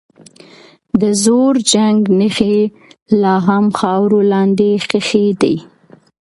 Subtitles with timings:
[0.99, 2.57] د زوړ جنګ نښې
[3.21, 5.55] لا هم خاورو لاندې ښخي دي.